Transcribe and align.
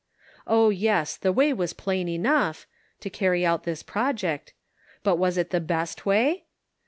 Oh, 0.47 0.69
yes, 0.71 1.15
the 1.15 1.31
way 1.31 1.53
was 1.53 1.73
plain 1.73 2.07
enough 2.07 2.65
(to 3.01 3.09
carry 3.11 3.45
out 3.45 3.65
this 3.65 3.83
project), 3.83 4.51
but 5.03 5.17
was 5.17 5.37
it 5.37 5.51
the 5.51 5.59
best 5.61 6.07
way 6.07 6.45